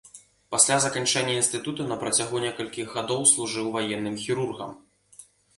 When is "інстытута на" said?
1.41-1.97